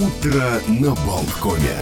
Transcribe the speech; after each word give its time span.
Утро 0.00 0.44
на 0.66 0.94
Болткоме. 1.04 1.76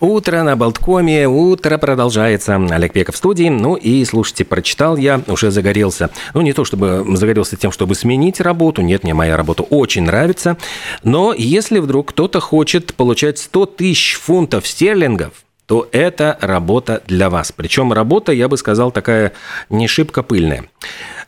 Утро 0.00 0.42
на 0.42 0.56
Болткоме, 0.56 1.28
утро 1.28 1.76
продолжается. 1.76 2.56
Олег 2.56 2.94
Пеков 2.94 3.14
в 3.14 3.18
студии. 3.18 3.50
Ну 3.50 3.74
и, 3.74 4.02
слушайте, 4.06 4.46
прочитал 4.46 4.96
я, 4.96 5.20
уже 5.26 5.50
загорелся. 5.50 6.08
Ну, 6.32 6.40
не 6.40 6.54
то 6.54 6.64
чтобы 6.64 7.04
загорелся 7.14 7.56
тем, 7.56 7.72
чтобы 7.72 7.94
сменить 7.94 8.40
работу. 8.40 8.80
Нет, 8.80 9.04
мне 9.04 9.12
моя 9.12 9.36
работа 9.36 9.64
очень 9.64 10.04
нравится. 10.04 10.56
Но 11.02 11.34
если 11.36 11.78
вдруг 11.78 12.08
кто-то 12.08 12.40
хочет 12.40 12.94
получать 12.94 13.36
100 13.38 13.66
тысяч 13.66 14.14
фунтов 14.14 14.66
стерлингов, 14.66 15.44
то 15.66 15.86
это 15.92 16.38
работа 16.40 17.02
для 17.06 17.28
вас. 17.28 17.52
Причем 17.52 17.92
работа, 17.92 18.32
я 18.32 18.48
бы 18.48 18.56
сказал, 18.56 18.90
такая 18.90 19.32
не 19.68 19.88
шибко 19.88 20.22
пыльная. 20.22 20.64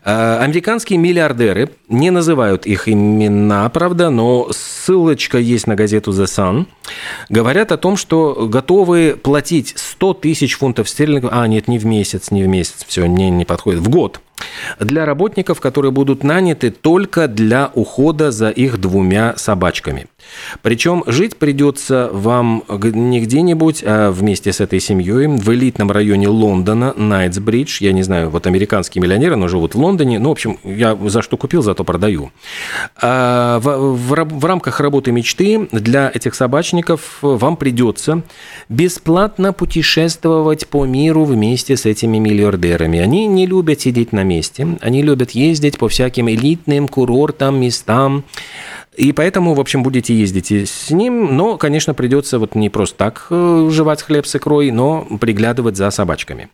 Э, 0.07 0.38
американские 0.38 1.00
миллиардеры, 1.00 1.70
не 1.89 2.12
называют 2.12 2.64
их 2.64 2.89
имена, 2.89 3.68
правда, 3.70 4.09
но 4.09 4.48
ссылочка 4.52 5.36
есть 5.39 5.67
на 5.67 5.75
газету 5.75 6.12
The 6.12 6.26
Sun, 6.26 6.67
говорят 7.29 7.72
о 7.72 7.76
том, 7.76 7.96
что 7.96 8.46
готовы 8.48 9.18
платить 9.21 9.75
100 9.76 10.14
тысяч 10.14 10.54
фунтов 10.54 10.89
стерлингов, 10.89 11.32
а 11.32 11.45
нет, 11.48 11.67
не 11.67 11.81
в 11.81 11.86
месяц, 11.86 12.31
не 12.31 12.45
в 12.45 12.46
месяц, 12.46 12.84
все, 12.86 13.07
не, 13.07 13.31
не 13.31 13.45
подходит, 13.45 13.81
в 13.81 13.89
год 13.89 14.21
для 14.81 15.04
работников, 15.04 15.61
которые 15.61 15.93
будут 15.93 16.25
наняты 16.25 16.71
только 16.71 17.29
для 17.29 17.71
ухода 17.75 18.31
за 18.31 18.50
их 18.50 18.79
двумя 18.81 19.35
собачками. 19.36 20.07
Причем 20.62 21.04
жить 21.07 21.36
придется 21.36 22.11
вам 22.12 22.64
не 22.68 23.21
где-нибудь, 23.21 23.82
а 23.85 24.11
вместе 24.11 24.53
с 24.53 24.61
этой 24.61 24.81
семьей 24.81 25.26
в 25.29 25.49
элитном 25.53 25.90
районе 25.90 26.29
Лондона, 26.29 26.93
Найтсбридж. 26.96 27.79
Я 27.81 27.93
не 27.93 28.03
знаю, 28.03 28.31
вот 28.31 28.46
американские 28.46 29.03
миллионеры, 29.03 29.36
но 29.36 29.49
живут 29.49 29.75
в 29.75 29.79
Лондоне. 29.79 30.18
Ну, 30.18 30.31
в 30.31 30.32
общем, 30.32 30.59
я 30.64 30.96
за 31.07 31.23
что 31.23 31.37
купил, 31.37 31.62
зато 31.62 31.84
продаю. 31.84 32.33
А 33.00 33.59
в, 33.61 33.95
в, 33.95 34.39
в 34.39 34.45
рамках 34.45 34.81
работы 34.81 35.12
мечты 35.12 35.69
для 35.73 36.11
этих 36.12 36.34
собачников 36.34 37.19
вам 37.23 37.57
придется 37.57 38.23
бесплатно 38.69 39.53
путешествовать 39.53 40.67
по 40.67 40.84
миру 40.84 41.25
вместе 41.25 41.77
с 41.77 41.87
этими 41.87 42.19
миллиардерами. 42.19 42.98
Они 42.98 43.27
не 43.27 43.47
любят 43.47 43.81
сидеть 43.81 44.12
на 44.12 44.25
месте. 44.27 44.79
Они 44.81 45.03
любят 45.03 45.31
ездить 45.33 45.79
по 45.79 45.89
всяким 45.89 46.29
элитным 46.29 46.89
курортам, 46.89 47.61
местам. 47.61 48.25
И 48.97 49.13
поэтому, 49.13 49.53
в 49.55 49.61
общем, 49.61 49.83
будете 49.83 50.15
ездить 50.15 50.51
с 50.51 50.91
ним, 50.91 51.37
но, 51.37 51.59
конечно, 51.59 51.93
придется 51.93 52.39
вот 52.39 52.55
не 52.55 52.71
просто 52.71 52.97
так 52.97 53.27
э, 53.29 53.69
жевать 53.71 54.03
хлеб 54.03 54.27
с 54.27 54.37
икрой, 54.37 54.71
но 54.71 55.07
приглядывать 55.21 55.77
за 55.77 55.91
собачками. 55.91 56.49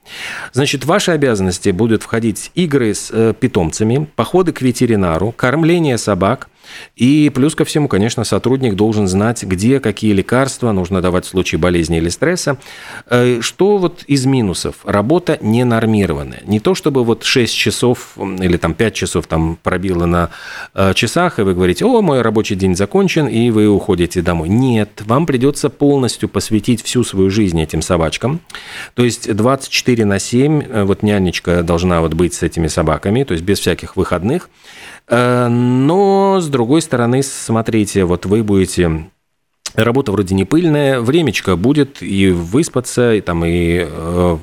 Значит, 0.52 0.84
ваши 0.84 1.12
обязанности 1.12 1.70
будут 1.70 2.02
входить 2.02 2.50
игры 2.56 2.94
с 2.94 3.10
э, 3.12 3.32
питомцами, 3.38 4.08
походы 4.16 4.52
к 4.52 4.60
ветеринару, 4.60 5.30
кормление 5.30 5.98
собак, 5.98 6.48
и 6.96 7.30
плюс 7.34 7.54
ко 7.54 7.64
всему, 7.64 7.88
конечно, 7.88 8.24
сотрудник 8.24 8.74
должен 8.74 9.08
знать, 9.08 9.42
где 9.42 9.80
какие 9.80 10.12
лекарства 10.12 10.72
нужно 10.72 11.00
давать 11.00 11.24
в 11.24 11.28
случае 11.28 11.58
болезни 11.58 11.98
или 11.98 12.08
стресса. 12.08 12.58
Э, 13.06 13.40
что 13.40 13.78
вот 13.78 14.04
из 14.06 14.26
минусов? 14.26 14.76
Работа 14.84 15.38
ненормированная. 15.40 16.42
Не 16.46 16.60
то, 16.60 16.74
чтобы 16.74 17.04
вот 17.04 17.24
6 17.24 17.54
часов 17.54 18.16
или 18.16 18.56
там 18.56 18.74
5 18.74 18.94
часов 18.94 19.26
там 19.26 19.58
пробило 19.62 20.06
на 20.06 20.30
э, 20.74 20.94
часах, 20.94 21.38
и 21.38 21.42
вы 21.42 21.54
говорите, 21.54 21.84
о, 21.84 22.02
мой 22.02 22.22
рабочий 22.22 22.54
день 22.54 22.76
закончен, 22.76 23.26
и 23.26 23.50
вы 23.50 23.68
уходите 23.68 24.22
домой. 24.22 24.48
Нет, 24.48 25.02
вам 25.04 25.26
придется 25.26 25.70
полностью 25.70 26.28
посвятить 26.28 26.82
всю 26.82 27.04
свою 27.04 27.30
жизнь 27.30 27.60
этим 27.60 27.82
собачкам. 27.82 28.40
То 28.94 29.04
есть 29.04 29.34
24 29.34 30.04
на 30.04 30.18
7, 30.18 30.62
э, 30.62 30.84
вот 30.84 31.02
нянечка 31.02 31.62
должна 31.62 32.00
вот 32.00 32.14
быть 32.14 32.34
с 32.34 32.42
этими 32.42 32.66
собаками, 32.68 33.24
то 33.24 33.32
есть 33.32 33.44
без 33.44 33.58
всяких 33.58 33.96
выходных. 33.96 34.48
Но, 35.10 36.38
с 36.40 36.48
другой 36.52 36.82
стороны, 36.82 37.22
смотрите, 37.24 38.04
вот 38.04 38.26
вы 38.26 38.44
будете 38.44 39.10
Работа 39.74 40.12
вроде 40.12 40.34
не 40.34 40.44
пыльная, 40.44 41.00
времечко 41.00 41.56
будет 41.56 42.02
и 42.02 42.28
выспаться, 42.28 43.14
и, 43.14 43.22
там, 43.22 43.42
и 43.42 43.86
э, 43.88 44.38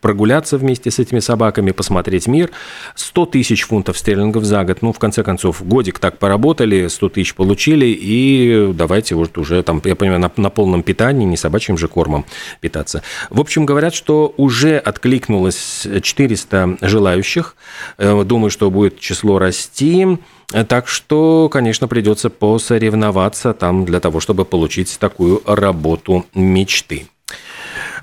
прогуляться 0.00 0.58
вместе 0.58 0.90
с 0.90 0.98
этими 0.98 1.20
собаками, 1.20 1.70
посмотреть 1.70 2.26
мир. 2.26 2.50
100 2.96 3.26
тысяч 3.26 3.62
фунтов 3.62 3.96
стерлингов 3.96 4.42
за 4.42 4.64
год. 4.64 4.78
Ну, 4.82 4.92
в 4.92 4.98
конце 4.98 5.22
концов, 5.22 5.64
годик 5.64 6.00
так 6.00 6.18
поработали, 6.18 6.88
100 6.88 7.08
тысяч 7.10 7.34
получили, 7.36 7.86
и 7.86 8.72
давайте 8.74 9.14
вот 9.14 9.38
уже, 9.38 9.62
там, 9.62 9.80
я 9.84 9.94
понимаю, 9.94 10.20
на, 10.20 10.32
на 10.36 10.50
полном 10.50 10.82
питании, 10.82 11.26
не 11.26 11.36
собачьим 11.36 11.78
же 11.78 11.86
кормом 11.86 12.24
питаться. 12.60 13.02
В 13.30 13.40
общем, 13.40 13.66
говорят, 13.66 13.94
что 13.94 14.34
уже 14.36 14.78
откликнулось 14.78 15.86
400 16.02 16.78
желающих. 16.80 17.54
Э, 17.98 18.24
думаю, 18.24 18.50
что 18.50 18.68
будет 18.72 18.98
число 18.98 19.38
расти. 19.38 20.18
Так 20.68 20.86
что, 20.88 21.48
конечно, 21.48 21.88
придется 21.88 22.30
посоревноваться 22.30 23.52
там 23.52 23.84
для 23.84 24.00
того, 24.00 24.20
чтобы 24.20 24.44
получить 24.44 24.98
такую 24.98 25.42
работу 25.44 26.24
мечты. 26.34 27.08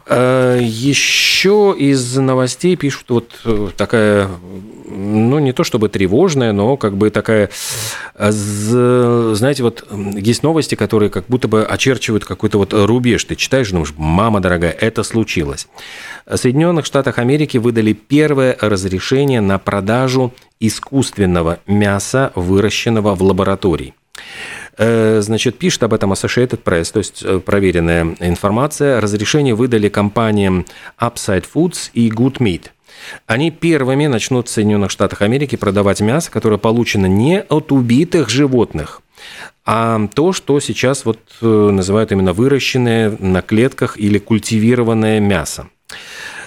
Э, 0.05 0.59
Еще 0.61 1.75
из 1.77 2.17
новостей 2.17 2.75
пишут 2.75 3.05
вот 3.09 3.31
э, 3.45 3.69
такая, 3.77 4.29
ну, 4.85 5.39
не 5.39 5.53
то 5.53 5.63
чтобы 5.63 5.89
тревожная, 5.89 6.51
но 6.51 6.77
как 6.77 6.97
бы 6.97 7.09
такая, 7.09 7.49
знаете, 8.17 9.63
вот 9.63 9.87
есть 9.91 10.43
новости, 10.43 10.75
которые 10.75 11.09
как 11.09 11.25
будто 11.27 11.47
бы 11.47 11.63
очерчивают 11.63 12.25
какой-то 12.25 12.57
вот 12.57 12.73
рубеж. 12.73 13.23
Ты 13.23 13.35
читаешь, 13.35 13.71
думаешь, 13.71 13.93
мама 13.97 14.39
дорогая, 14.39 14.71
это 14.71 15.03
случилось. 15.03 15.67
В 16.25 16.37
Соединенных 16.37 16.85
Штатах 16.85 17.17
Америки 17.17 17.57
выдали 17.57 17.93
первое 17.93 18.57
разрешение 18.59 19.41
на 19.41 19.57
продажу 19.57 20.33
искусственного 20.59 21.59
мяса, 21.67 22.31
выращенного 22.35 23.15
в 23.15 23.23
лаборатории. 23.23 23.93
Э, 24.77 25.21
значит, 25.21 25.57
пишет 25.57 25.83
об 25.83 25.93
этом 25.93 26.13
Associated 26.13 26.63
Press, 26.63 26.91
то 26.91 26.99
есть 26.99 27.23
э, 27.23 27.39
проверенная 27.39 28.15
информация. 28.19 28.99
Разрешение 29.01 29.53
выдали 29.53 29.89
компаниям 29.89 30.65
Upside 30.99 31.45
Foods 31.53 31.91
и 31.93 32.09
Good 32.09 32.37
Meat. 32.39 32.65
Они 33.27 33.51
первыми 33.51 34.07
начнут 34.07 34.47
в 34.47 34.51
Соединенных 34.51 34.89
Штатах 34.89 35.21
Америки 35.21 35.55
продавать 35.55 36.01
мясо, 36.01 36.31
которое 36.31 36.57
получено 36.57 37.05
не 37.05 37.41
от 37.41 37.71
убитых 37.71 38.29
животных, 38.29 39.01
а 39.65 40.07
то, 40.13 40.33
что 40.33 40.59
сейчас 40.59 41.05
вот 41.05 41.19
э, 41.41 41.45
называют 41.45 42.11
именно 42.11 42.33
выращенное 42.33 43.15
на 43.19 43.41
клетках 43.41 43.97
или 43.97 44.17
культивированное 44.19 45.19
мясо. 45.19 45.67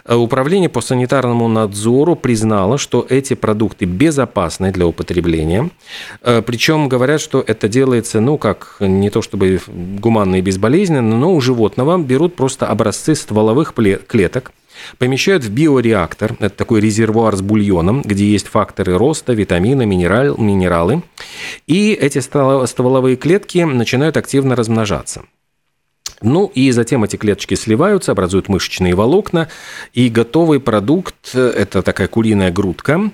Э, 0.07 0.15
Управление 0.15 0.69
по 0.69 0.81
санитарному 0.81 1.49
надзору 1.49 2.17
признало, 2.17 2.79
что 2.79 3.07
эти 3.09 3.35
продукты 3.35 3.85
безопасны 3.85 4.73
для 4.73 4.87
употребления. 4.87 5.71
Э, 6.23 6.43
Причем 6.43 6.89
говорят, 6.89 7.21
что 7.21 7.43
это 7.47 7.69
делается, 7.69 8.21
ну, 8.21 8.39
как 8.39 8.77
не 8.81 9.11
то 9.11 9.23
чтобы 9.23 9.61
гуманно 9.67 10.37
и 10.37 10.41
безболезненно, 10.41 11.17
но 11.17 11.35
у 11.35 11.41
животного 11.41 11.99
берут 11.99 12.37
просто 12.37 12.67
образцы 12.67 13.15
стволовых 13.15 13.75
клеток, 13.75 14.53
помещают 14.99 15.45
в 15.45 15.51
биореактор, 15.51 16.37
это 16.39 16.55
такой 16.57 16.81
резервуар 16.81 17.37
с 17.37 17.43
бульоном, 17.43 18.03
где 18.03 18.27
есть 18.27 18.49
факторы 18.49 18.97
роста, 18.97 19.33
витамины, 19.33 19.87
минерал, 19.87 20.37
минералы, 20.37 21.03
и 21.67 21.93
эти 21.93 22.19
стволовые 22.19 23.17
клетки 23.17 23.59
начинают 23.59 24.17
активно 24.17 24.55
размножаться. 24.55 25.23
Ну 26.23 26.51
и 26.55 26.71
затем 26.71 27.05
эти 27.05 27.17
клеточки 27.17 27.55
сливаются, 27.55 28.13
образуют 28.13 28.49
мышечные 28.49 28.95
волокна, 28.95 29.49
и 29.93 30.09
готовый 30.09 30.61
продукт– 30.61 31.35
это 31.35 31.83
такая 31.83 32.09
куриная 32.09 32.51
грудка, 32.51 33.11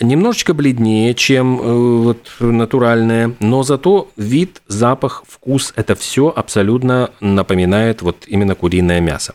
немножечко 0.00 0.52
бледнее, 0.52 1.14
чем 1.14 1.60
э, 1.60 1.62
вот, 2.02 2.30
натуральная, 2.40 3.34
но 3.38 3.62
зато 3.62 4.10
вид, 4.16 4.62
запах, 4.66 5.24
вкус– 5.28 5.72
это 5.76 5.94
все 5.94 6.32
абсолютно 6.34 7.10
напоминает 7.20 8.02
вот 8.02 8.24
именно 8.26 8.54
куриное 8.54 9.00
мясо. 9.00 9.34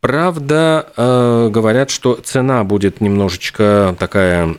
Правда, 0.00 0.92
э, 0.96 1.48
говорят, 1.50 1.90
что 1.90 2.14
цена 2.14 2.64
будет 2.64 3.00
немножечко 3.00 3.94
такая 3.98 4.56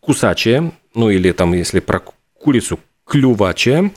кусачая, 0.00 0.72
ну 0.94 1.10
или 1.10 1.32
там, 1.32 1.52
если 1.54 1.80
про 1.80 2.02
курицу 2.38 2.78
клювачая, 3.06 3.90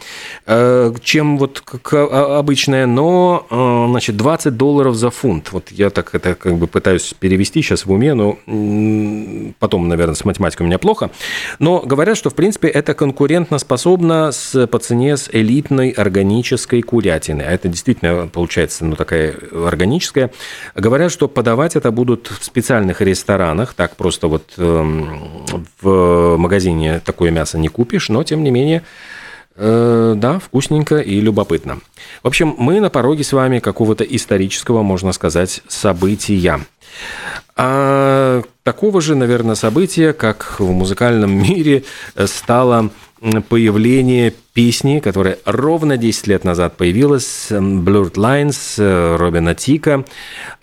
э, 0.46 0.94
чем 1.02 1.38
вот 1.38 1.62
как 1.62 1.94
обычная, 1.94 2.86
но, 2.86 3.46
э, 3.50 3.86
значит, 3.90 4.18
20 4.18 4.58
долларов 4.58 4.96
за 4.96 5.12
фунт. 5.12 5.52
Вот 5.52 5.72
я 5.72 5.90
так 5.90 6.14
это 6.14 6.36
как 6.36 6.58
бы 6.58 6.68
пытаюсь 6.68 7.14
перевести 7.18 7.62
сейчас 7.62 7.86
в 7.86 7.92
уме, 7.92 8.14
но 8.14 8.38
потом, 9.60 9.88
наверное, 9.88 10.16
с 10.16 10.26
математикой 10.26 10.66
у 10.66 10.68
меня 10.68 10.78
плохо. 10.78 11.10
Но 11.60 11.80
говорят, 11.80 12.18
что, 12.18 12.30
в 12.30 12.36
принципе, 12.36 12.68
это 12.68 12.94
конкурентно 12.94 13.60
способно 13.60 14.32
с, 14.32 14.68
по 14.68 14.80
цене 14.80 15.16
с 15.16 15.30
элитной 15.32 15.92
органической 15.92 16.82
курятиной. 16.82 17.46
А 17.46 17.52
это 17.52 17.70
действительно 17.70 18.28
получается, 18.28 18.84
ну, 18.84 18.96
такая 18.96 19.36
органическая. 19.66 20.32
Говорят, 20.76 21.12
что 21.12 21.30
подавать 21.30 21.76
это 21.76 21.92
будут 21.92 22.28
в 22.28 22.44
специальных 22.44 23.02
ресторанах, 23.02 23.74
так 23.74 23.96
просто 23.96 24.28
вот 24.28 24.54
эм, 24.58 25.46
в 25.82 26.36
магазине 26.38 27.00
такое 27.04 27.32
мясо 27.32 27.58
не 27.58 27.70
купишь, 27.70 28.10
но, 28.10 28.24
тем 28.24 28.44
не 28.44 28.52
менее, 28.52 28.84
Э, 29.60 30.14
да, 30.16 30.38
вкусненько 30.38 30.98
и 30.98 31.20
любопытно. 31.20 31.80
В 32.22 32.28
общем, 32.28 32.54
мы 32.60 32.80
на 32.80 32.92
пороге 32.92 33.24
с 33.24 33.34
вами 33.34 33.58
какого-то 33.58 34.04
исторического, 34.04 34.84
можно 34.84 35.12
сказать, 35.14 35.64
события. 35.68 36.60
А 37.56 38.44
такого 38.62 39.02
же, 39.02 39.16
наверное, 39.16 39.56
события, 39.56 40.14
как 40.14 40.60
в 40.60 40.70
музыкальном 40.72 41.32
мире 41.42 41.84
стало 42.26 42.92
появление 43.50 44.34
песни, 44.54 45.00
которая 45.00 45.38
ровно 45.46 45.98
10 45.98 46.28
лет 46.28 46.44
назад 46.44 46.78
появилась, 46.78 47.48
Blurred 47.52 48.14
Lines 48.14 49.18
Робина 49.18 49.54
Тика. 49.56 50.04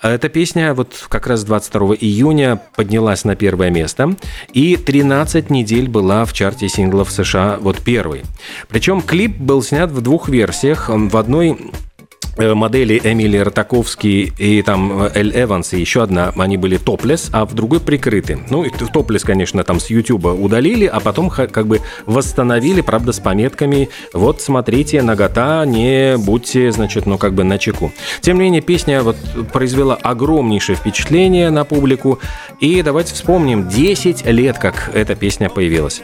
Эта 0.02 0.28
песня 0.28 0.74
вот 0.74 1.06
как 1.08 1.26
раз 1.26 1.44
22 1.44 1.94
июня 2.00 2.60
поднялась 2.76 3.24
на 3.24 3.36
первое 3.36 3.70
место 3.70 4.16
и 4.52 4.76
13 4.76 5.50
недель 5.50 5.88
была 5.88 6.24
в 6.24 6.32
чарте 6.32 6.68
синглов 6.68 7.10
США 7.10 7.58
вот 7.60 7.80
первый. 7.80 8.22
Причем 8.68 9.00
клип 9.00 9.36
был 9.36 9.62
снят 9.62 9.90
в 9.90 10.00
двух 10.00 10.28
версиях. 10.28 10.88
В 10.88 11.16
одной 11.16 11.56
модели 12.36 13.00
Эмили 13.02 13.38
Ротаковский 13.38 14.32
и 14.38 14.62
там 14.62 15.04
э, 15.04 15.10
Эль 15.14 15.32
Эванс 15.34 15.72
и 15.72 15.80
еще 15.80 16.02
одна, 16.02 16.32
они 16.36 16.56
были 16.56 16.76
топлес, 16.76 17.30
а 17.32 17.44
в 17.44 17.54
другой 17.54 17.80
прикрыты. 17.80 18.38
Ну, 18.50 18.64
топлес, 18.92 19.22
конечно, 19.22 19.62
там 19.64 19.80
с 19.80 19.90
Ютуба 19.90 20.28
удалили, 20.28 20.86
а 20.86 21.00
потом 21.00 21.30
как 21.30 21.66
бы 21.66 21.80
восстановили, 22.06 22.80
правда, 22.80 23.12
с 23.12 23.20
пометками 23.20 23.88
«Вот, 24.12 24.40
смотрите, 24.40 25.02
нагота, 25.02 25.64
не 25.66 26.16
будьте, 26.18 26.70
значит, 26.72 27.06
ну, 27.06 27.18
как 27.18 27.34
бы 27.34 27.44
на 27.44 27.58
чеку». 27.58 27.92
Тем 28.20 28.36
не 28.36 28.44
менее, 28.44 28.62
песня 28.62 29.02
вот 29.02 29.16
произвела 29.52 29.94
огромнейшее 29.94 30.76
впечатление 30.76 31.50
на 31.50 31.64
публику, 31.64 32.18
и 32.60 32.82
давайте 32.82 33.14
вспомним 33.14 33.68
10 33.68 34.26
лет, 34.26 34.58
как 34.58 34.90
эта 34.94 35.14
песня 35.14 35.48
появилась. 35.48 36.02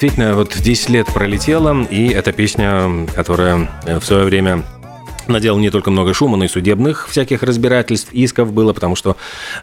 Действительно, 0.00 0.36
вот 0.36 0.56
10 0.56 0.90
лет 0.90 1.06
пролетело, 1.08 1.82
и 1.90 2.10
эта 2.10 2.30
песня, 2.30 3.04
которая 3.16 3.68
в 3.84 4.00
свое 4.02 4.26
время 4.26 4.62
наделал 5.28 5.58
не 5.58 5.70
только 5.70 5.90
много 5.90 6.14
шума, 6.14 6.36
но 6.36 6.44
и 6.44 6.48
судебных 6.48 7.08
всяких 7.08 7.42
разбирательств, 7.42 8.12
исков 8.12 8.52
было, 8.52 8.72
потому 8.72 8.96
что 8.96 9.16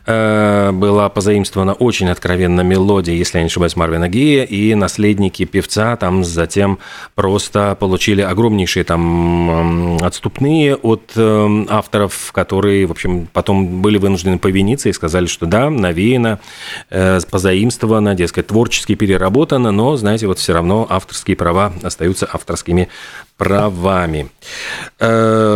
э, 0.05 0.71
была 0.71 1.09
позаимствована 1.09 1.73
очень 1.73 2.09
откровенно 2.09 2.61
мелодия, 2.61 3.15
если 3.15 3.37
я 3.37 3.43
не 3.43 3.47
ошибаюсь, 3.47 3.75
Марвина 3.75 4.07
Гея, 4.09 4.43
и 4.43 4.73
наследники 4.75 5.45
певца 5.45 5.95
там 5.95 6.23
затем 6.23 6.79
просто 7.15 7.75
получили 7.79 8.21
огромнейшие 8.21 8.83
там 8.83 9.97
отступные 10.01 10.75
от 10.75 11.11
э, 11.15 11.65
авторов, 11.69 12.31
которые, 12.31 12.85
в 12.85 12.91
общем, 12.91 13.27
потом 13.31 13.81
были 13.81 13.97
вынуждены 13.97 14.37
повиниться 14.37 14.89
и 14.89 14.93
сказали, 14.93 15.25
что 15.25 15.45
да, 15.45 15.69
навеяно, 15.69 16.39
э, 16.89 17.19
позаимствовано, 17.29 18.15
дескать, 18.15 18.47
творчески 18.47 18.95
переработано, 18.95 19.71
но, 19.71 19.95
знаете, 19.97 20.27
вот 20.27 20.39
все 20.39 20.53
равно 20.53 20.87
авторские 20.89 21.37
права 21.37 21.73
остаются 21.83 22.27
авторскими 22.31 22.89
правами. 23.37 24.29
Э, 24.99 25.54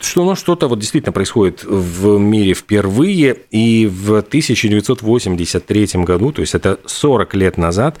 что 0.00 0.24
ну, 0.24 0.34
что-то 0.34 0.68
вот 0.68 0.78
действительно 0.78 1.12
происходит 1.12 1.62
в 1.64 2.18
мире 2.18 2.54
впервые, 2.54 3.36
и 3.50 3.86
в 3.86 4.18
1983 4.18 5.88
году, 6.04 6.32
то 6.32 6.40
есть 6.40 6.54
это 6.54 6.78
40 6.86 7.34
лет 7.34 7.58
назад, 7.58 7.98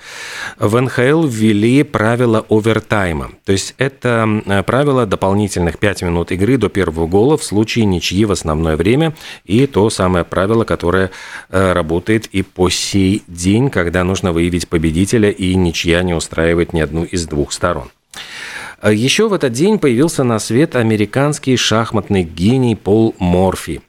в 0.58 0.80
НХЛ 0.80 1.26
ввели 1.26 1.82
правила 1.82 2.44
овертайма. 2.48 3.32
То 3.44 3.52
есть 3.52 3.74
это 3.78 4.42
э, 4.46 4.62
правило 4.62 5.06
дополнительных 5.06 5.78
5 5.78 6.02
минут 6.02 6.32
игры 6.32 6.56
до 6.56 6.68
первого 6.68 7.06
гола 7.06 7.36
в 7.36 7.44
случае 7.44 7.84
ничьи 7.84 8.24
в 8.24 8.32
основное 8.32 8.76
время, 8.76 9.14
и 9.44 9.66
то 9.66 9.90
самое 9.90 10.24
правило, 10.24 10.64
которое 10.64 11.10
э, 11.50 11.72
работает 11.72 12.26
и 12.26 12.42
по 12.42 12.70
сей 12.70 13.22
день, 13.26 13.70
когда 13.70 14.04
нужно 14.04 14.32
выявить 14.32 14.68
победителя, 14.68 15.30
и 15.30 15.54
ничья 15.54 16.02
не 16.02 16.14
устраивает 16.14 16.72
ни 16.72 16.80
одну 16.80 17.04
из 17.04 17.26
двух 17.26 17.52
сторон. 17.52 17.90
А 18.80 18.92
Еще 18.92 19.28
в 19.28 19.34
этот 19.34 19.52
день 19.52 19.78
появился 19.78 20.24
на 20.24 20.38
свет 20.38 20.74
американский 20.74 21.56
шахматный 21.56 22.22
гений 22.22 22.76
Пол 22.76 23.14
Морфи. 23.18 23.82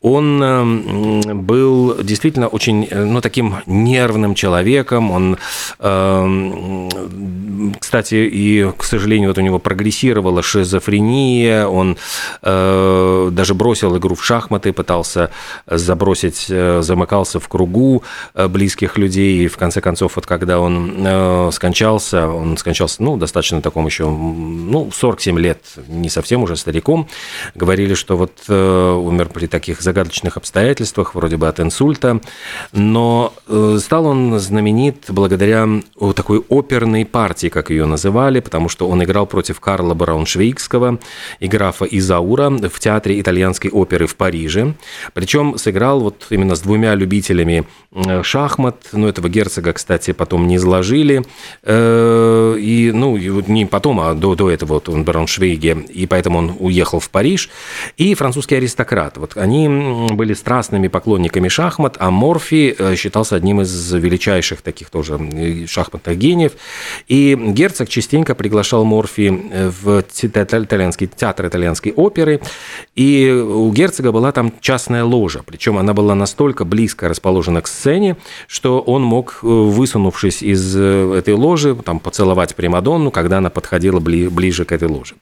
Он 0.00 0.42
эм, 0.42 1.44
был 1.46 1.96
действительно 2.02 2.46
очень, 2.46 2.86
э, 2.88 3.04
ну, 3.04 3.20
таким 3.20 3.56
нервным 3.66 4.34
человеком. 4.34 5.10
Он, 5.10 5.38
эм, 5.80 6.88
кстати, 7.80 8.14
и, 8.14 8.70
к 8.76 8.84
сожалению, 8.84 9.30
вот 9.30 9.38
у 9.38 9.40
него 9.40 9.58
прогрессировала 9.58 10.42
шизофрения. 10.42 11.66
Он 11.66 11.96
э, 12.42 13.28
даже 13.32 13.54
бросил 13.54 13.96
игру 13.96 14.14
в 14.14 14.24
шахматы, 14.24 14.72
пытался 14.72 15.30
забросить, 15.66 16.46
э, 16.48 16.80
замыкался 16.82 17.40
в 17.40 17.48
кругу 17.48 18.04
близких 18.34 18.98
людей. 18.98 19.44
И 19.44 19.48
в 19.48 19.56
конце 19.56 19.80
концов, 19.80 20.16
вот 20.16 20.26
когда 20.26 20.60
он 20.60 21.50
скончался, 21.52 22.28
он 22.28 22.56
скончался, 22.56 23.02
ну, 23.02 23.16
достаточно 23.16 23.60
таком 23.62 23.86
еще, 23.86 24.08
ну, 24.18 24.90
47 24.92 25.38
лет, 25.38 25.62
не 25.88 26.08
совсем 26.08 26.42
уже 26.42 26.56
стариком. 26.56 27.08
Говорили, 27.54 27.94
что 27.94 28.16
вот 28.16 28.32
умер 28.48 29.28
при 29.28 29.46
таких 29.46 29.80
загадочных 29.80 30.36
обстоятельствах, 30.36 31.14
вроде 31.14 31.36
бы 31.36 31.48
от 31.48 31.60
инсульта, 31.60 32.20
но 32.72 33.32
э, 33.46 33.78
стал 33.80 34.06
он 34.06 34.38
знаменит 34.38 35.04
благодаря 35.08 35.68
такой 36.14 36.42
оперной 36.48 37.04
партии, 37.04 37.48
как 37.48 37.70
ее 37.70 37.86
называли, 37.86 38.40
потому 38.40 38.68
что 38.68 38.88
он 38.88 39.02
играл 39.02 39.26
против 39.26 39.60
Карла 39.60 39.94
Брауншвейгского 39.94 40.98
и 41.40 41.48
графа 41.48 41.84
Изаура 41.84 42.50
в 42.50 42.80
театре 42.80 43.20
итальянской 43.20 43.70
оперы 43.70 44.06
в 44.06 44.16
Париже. 44.16 44.74
Причем 45.14 45.58
сыграл 45.58 46.00
вот 46.00 46.26
именно 46.30 46.54
с 46.54 46.60
двумя 46.60 46.94
любителями 46.94 47.66
э, 47.92 48.22
шахмат, 48.22 48.76
ну, 48.92 49.08
этого 49.08 49.28
герцога, 49.28 49.72
кстати, 49.72 50.12
потом 50.12 50.46
не 50.46 50.56
изложили, 50.56 51.24
э, 51.62 52.56
и, 52.58 52.92
ну, 52.92 53.16
не 53.16 53.66
потом, 53.66 54.00
а 54.00 54.07
до, 54.14 54.34
до 54.34 54.50
этого 54.50 54.74
вот 54.74 54.88
он 54.88 55.04
Брауншвейге, 55.04 55.86
и 55.88 56.06
поэтому 56.06 56.38
он 56.38 56.56
уехал 56.58 57.00
в 57.00 57.10
Париж, 57.10 57.50
и 57.96 58.14
французский 58.14 58.56
аристократ. 58.56 59.16
Вот 59.16 59.36
они 59.36 59.68
были 60.10 60.34
страстными 60.34 60.88
поклонниками 60.88 61.48
шахмат, 61.48 61.96
а 61.98 62.10
Морфи 62.10 62.74
э, 62.78 62.96
считался 62.96 63.36
одним 63.36 63.60
из 63.60 63.92
величайших 63.92 64.62
таких 64.62 64.90
тоже 64.90 65.18
шахматных 65.66 66.16
гениев. 66.18 66.52
И 67.08 67.36
герцог 67.38 67.88
частенько 67.88 68.34
приглашал 68.34 68.84
Морфи 68.84 69.42
э, 69.50 69.70
в 69.82 70.04
итальянский, 70.22 71.06
театр 71.06 71.46
итальянской 71.46 71.92
оперы, 71.92 72.40
и 72.94 73.30
у 73.30 73.72
герцога 73.72 74.12
была 74.12 74.32
там 74.32 74.52
частная 74.60 75.04
ложа, 75.04 75.42
причем 75.44 75.78
она 75.78 75.94
была 75.94 76.14
настолько 76.14 76.64
близко 76.64 77.08
расположена 77.08 77.62
к 77.62 77.66
сцене, 77.66 78.16
что 78.46 78.80
он 78.80 79.02
мог, 79.02 79.40
э, 79.42 79.46
высунувшись 79.46 80.42
из 80.42 80.76
этой 80.76 81.34
ложи, 81.34 81.74
там, 81.74 82.00
поцеловать 82.00 82.54
Примадонну, 82.54 83.10
когда 83.10 83.38
она 83.38 83.50
подходила 83.50 83.97
ближе 84.00 84.64
к 84.64 84.72
этой 84.72 84.88
ложе. 84.88 85.14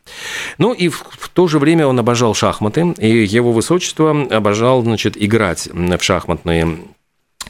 Ну 0.58 0.72
и 0.72 0.88
в 0.88 1.28
то 1.32 1.48
же 1.48 1.58
время 1.58 1.86
он 1.86 1.98
обожал 1.98 2.34
шахматы, 2.34 2.94
и 2.98 3.24
его 3.24 3.52
высочество 3.52 4.26
обожал, 4.30 4.82
значит, 4.82 5.16
играть 5.16 5.68
в 5.72 6.02
шахматные 6.02 6.78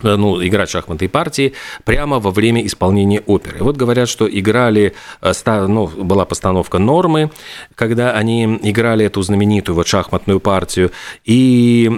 Э, 0.02 0.16
ну, 0.16 0.46
играть 0.46 0.68
шахматные 0.68 1.08
партии 1.08 1.54
прямо 1.84 2.18
во 2.18 2.30
время 2.30 2.64
исполнения 2.66 3.22
оперы. 3.26 3.56
Вот 3.60 3.76
говорят, 3.76 4.08
что 4.08 4.28
играли, 4.28 4.92
э, 5.22 5.66
ну, 5.66 5.86
была 5.86 6.26
постановка 6.26 6.78
нормы, 6.78 7.30
когда 7.74 8.12
они 8.12 8.58
играли 8.62 9.06
эту 9.06 9.22
знаменитую 9.22 9.74
вот 9.74 9.86
шахматную 9.86 10.40
партию, 10.40 10.90
и 11.24 11.90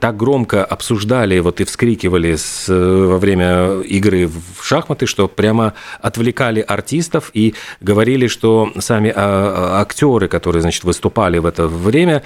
так 0.00 0.16
громко 0.16 0.64
обсуждали 0.64 1.38
вот 1.40 1.60
и 1.60 1.64
вскрикивали 1.64 2.36
с, 2.36 2.66
э, 2.68 3.06
во 3.06 3.18
время 3.18 3.80
игры 3.80 4.26
в 4.26 4.64
шахматы, 4.64 5.06
что 5.06 5.28
прямо 5.28 5.74
отвлекали 6.00 6.60
артистов 6.60 7.30
и 7.34 7.54
говорили, 7.80 8.26
что 8.26 8.72
сами 8.78 9.12
а, 9.14 9.14
а, 9.16 9.80
актеры, 9.82 10.28
которые, 10.28 10.62
значит, 10.62 10.84
выступали 10.84 11.38
в 11.38 11.46
это 11.46 11.66
время, 11.66 12.22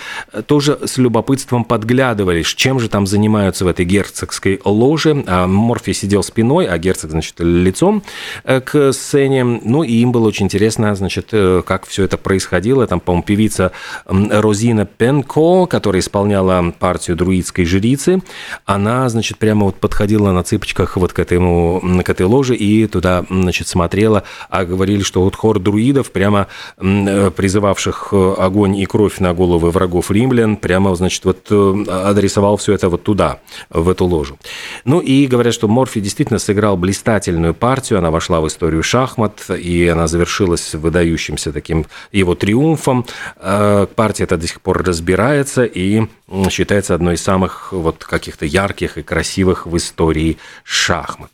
тоже 0.46 0.78
с 0.84 0.96
любопытством 0.96 1.64
подглядывали, 1.64 2.42
чем 2.42 2.78
же 2.78 2.88
там 2.88 3.06
занимаются 3.06 3.64
в 3.64 3.68
этой 3.68 3.84
герцогской 3.84 4.60
ложе, 4.64 5.07
ложи. 5.08 5.24
А 5.26 5.46
сидел 5.92 6.22
спиной, 6.22 6.66
а 6.66 6.78
герцог, 6.78 7.10
значит, 7.10 7.34
лицом 7.38 8.02
э, 8.44 8.60
к 8.60 8.92
сцене. 8.92 9.44
Ну, 9.44 9.82
и 9.82 9.92
им 9.94 10.12
было 10.12 10.28
очень 10.28 10.46
интересно, 10.46 10.94
значит, 10.94 11.28
э, 11.32 11.62
как 11.66 11.86
все 11.86 12.04
это 12.04 12.16
происходило. 12.16 12.86
Там, 12.86 13.00
по-моему, 13.00 13.24
певица 13.24 13.72
Розина 14.06 14.86
Пенко, 14.86 15.66
которая 15.66 16.00
исполняла 16.00 16.72
партию 16.78 17.16
друидской 17.16 17.64
жрицы, 17.64 18.22
она, 18.64 19.08
значит, 19.08 19.38
прямо 19.38 19.66
вот 19.66 19.76
подходила 19.76 20.32
на 20.32 20.42
цыпочках 20.42 20.96
вот 20.96 21.12
к, 21.12 21.18
этому, 21.18 21.82
к 22.04 22.08
этой 22.08 22.26
ложе 22.26 22.56
и 22.56 22.86
туда, 22.86 23.24
значит, 23.28 23.68
смотрела, 23.68 24.24
а 24.48 24.64
говорили, 24.64 25.02
что 25.02 25.22
вот 25.22 25.36
хор 25.36 25.58
друидов, 25.58 26.10
прямо 26.10 26.46
э, 26.78 27.30
призывавших 27.30 28.12
огонь 28.12 28.76
и 28.76 28.86
кровь 28.86 29.18
на 29.20 29.34
головы 29.34 29.70
врагов 29.70 30.10
римлян, 30.10 30.56
прямо, 30.56 30.94
значит, 30.94 31.24
вот 31.24 31.50
адресовал 31.50 32.56
все 32.56 32.72
это 32.72 32.88
вот 32.88 33.02
туда, 33.02 33.40
в 33.70 33.88
эту 33.88 34.06
ложу. 34.06 34.38
Ну, 34.84 34.97
ну 34.98 35.04
и 35.04 35.28
говорят, 35.28 35.54
что 35.54 35.68
Морфи 35.68 36.00
действительно 36.00 36.40
сыграл 36.40 36.76
блистательную 36.76 37.54
партию, 37.54 38.00
она 38.00 38.10
вошла 38.10 38.40
в 38.40 38.48
историю 38.48 38.82
шахмат, 38.82 39.48
и 39.48 39.86
она 39.86 40.08
завершилась 40.08 40.74
выдающимся 40.74 41.52
таким 41.52 41.86
его 42.10 42.34
триумфом. 42.34 43.06
Э, 43.36 43.86
партия 43.94 44.24
это 44.24 44.36
до 44.36 44.48
сих 44.48 44.60
пор 44.60 44.82
разбирается 44.82 45.64
и 45.64 46.08
считается 46.50 46.96
одной 46.96 47.14
из 47.14 47.22
самых 47.22 47.72
вот 47.72 48.04
каких-то 48.04 48.44
ярких 48.44 48.98
и 48.98 49.04
красивых 49.04 49.66
в 49.66 49.76
истории 49.76 50.38
шахмат. 50.64 51.30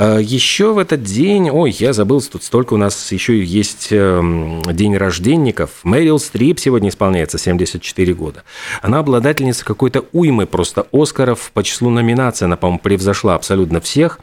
Э, 0.00 0.18
еще 0.18 0.72
в 0.72 0.78
этот 0.78 1.02
день, 1.02 1.50
ой, 1.50 1.70
я 1.78 1.92
забыл, 1.92 2.22
тут 2.22 2.42
столько 2.42 2.72
у 2.72 2.78
нас 2.78 3.12
еще 3.12 3.44
есть 3.44 3.88
эм, 3.90 4.62
день 4.62 4.96
рожденников. 4.96 5.70
Мэрил 5.82 6.18
Стрип 6.18 6.58
сегодня 6.58 6.88
исполняется 6.88 7.36
74 7.36 8.14
года. 8.14 8.42
Она 8.80 9.00
обладательница 9.00 9.62
какой-то 9.62 10.06
уймы 10.12 10.46
просто 10.46 10.86
Оскаров 10.90 11.50
по 11.52 11.62
числу 11.62 11.90
номинаций. 11.90 12.46
Она, 12.46 12.56
по-моему, 12.56 12.78
превзошла 12.78 13.34
абсолютно 13.34 13.82
всех. 13.82 14.20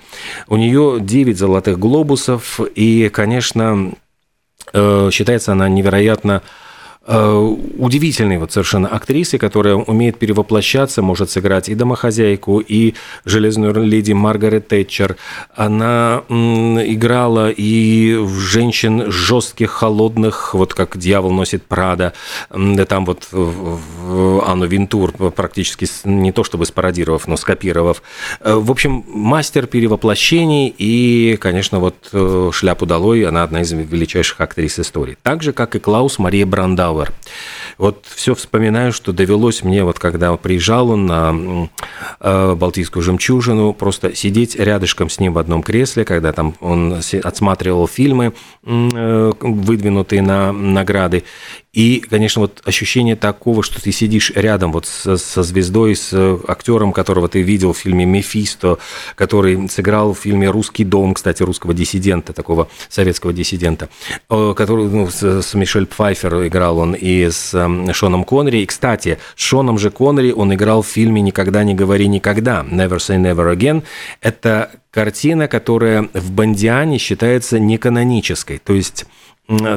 У 0.47 0.57
нее 0.57 0.97
9 0.99 1.37
золотых 1.37 1.77
глобусов. 1.77 2.59
И, 2.73 3.09
конечно, 3.09 3.93
э, 4.73 5.09
считается 5.11 5.51
она 5.51 5.69
невероятно 5.69 6.41
удивительной 7.07 8.37
вот 8.37 8.51
совершенно 8.51 8.89
актрисой, 8.89 9.39
которая 9.39 9.75
умеет 9.75 10.19
перевоплощаться, 10.19 11.01
может 11.01 11.29
сыграть 11.29 11.69
и 11.69 11.75
домохозяйку, 11.75 12.59
и 12.59 12.95
железную 13.23 13.73
леди 13.83 14.11
Маргарет 14.11 14.67
Тэтчер. 14.67 15.15
Она 15.55 16.23
играла 16.29 17.49
и 17.49 18.17
женщин 18.27 19.09
жестких, 19.09 19.71
холодных, 19.71 20.53
вот 20.53 20.73
как 20.73 20.97
«Дьявол 20.97 21.31
носит 21.31 21.63
Прада», 21.63 22.13
там 22.49 23.05
вот 23.05 23.27
Анну 23.31 24.65
Винтур 24.65 25.11
практически 25.31 25.87
не 26.03 26.31
то 26.31 26.43
чтобы 26.43 26.65
спародировав, 26.65 27.27
но 27.27 27.37
скопировав. 27.37 28.01
Э, 28.41 28.55
в 28.55 28.71
общем, 28.71 29.03
мастер 29.07 29.67
перевоплощений 29.67 30.73
и, 30.77 31.37
конечно, 31.39 31.79
вот 31.79 31.95
э, 32.11 32.49
«Шляпу 32.53 32.85
долой» 32.85 33.25
она 33.25 33.43
одна 33.43 33.61
из 33.61 33.71
величайших 33.71 34.41
актрис 34.41 34.79
истории. 34.79 35.17
Так 35.23 35.43
же, 35.43 35.53
как 35.53 35.75
и 35.75 35.79
Клаус 35.79 36.19
Мария 36.19 36.45
Брандау 36.45 36.96
Power. 36.97 37.13
Вот 37.77 38.05
все 38.07 38.33
вспоминаю, 38.33 38.91
что 38.91 39.13
довелось 39.13 39.63
мне, 39.63 39.83
вот 39.83 39.99
когда 39.99 40.35
приезжал 40.37 40.89
он 40.89 41.05
на 41.05 41.69
э, 42.19 42.55
Балтийскую 42.55 43.03
жемчужину, 43.03 43.73
просто 43.73 44.15
сидеть 44.15 44.55
рядышком 44.55 45.09
с 45.09 45.19
ним 45.19 45.33
в 45.33 45.37
одном 45.37 45.61
кресле, 45.61 46.03
когда 46.05 46.33
там 46.33 46.55
он 46.59 47.01
отсматривал 47.23 47.87
фильмы, 47.87 48.33
э, 48.63 49.31
выдвинутые 49.41 50.21
на 50.21 50.51
награды, 50.51 51.23
и, 51.77 51.99
конечно, 51.99 52.41
вот 52.41 52.63
ощущение 52.65 53.15
такого, 53.15 53.61
что 53.61 53.79
ты 53.79 53.91
сидишь 53.91 54.31
рядом 54.33 54.71
вот 54.71 54.87
со, 54.87 55.15
со 55.15 55.43
звездой, 55.43 55.95
с 55.95 56.11
актером, 56.47 56.91
которого 56.91 57.29
ты 57.29 57.43
видел 57.43 57.73
в 57.73 57.77
фильме 57.77 58.03
«Мефисто», 58.03 58.79
который 59.13 59.69
сыграл 59.69 60.15
в 60.15 60.17
фильме 60.17 60.49
«Русский 60.49 60.83
дом», 60.83 61.13
кстати, 61.13 61.43
русского 61.43 61.75
диссидента, 61.75 62.33
такого 62.33 62.67
советского 62.89 63.31
диссидента, 63.31 63.89
э, 64.27 64.55
который 64.57 64.85
ну, 64.85 65.07
с, 65.07 65.43
с 65.43 65.53
Мишель 65.53 65.85
Пфайфер 65.85 66.47
играл 66.47 66.79
он 66.79 66.95
и 66.95 67.29
с 67.29 67.66
Шоном 67.93 68.23
Коннери. 68.23 68.61
И, 68.61 68.65
кстати, 68.65 69.17
Шоном 69.35 69.77
же 69.77 69.91
Коннери 69.91 70.31
он 70.31 70.53
играл 70.53 70.81
в 70.81 70.87
фильме 70.87 71.21
«Никогда 71.21 71.63
не 71.63 71.73
говори 71.73 72.07
никогда» 72.07 72.65
«Never 72.69 72.97
say 72.97 73.17
never 73.17 73.55
again». 73.55 73.83
Это 74.21 74.71
картина, 74.91 75.47
которая 75.47 76.09
в 76.13 76.31
Бандиане 76.31 76.97
считается 76.97 77.59
неканонической. 77.59 78.57
То 78.57 78.73
есть 78.73 79.05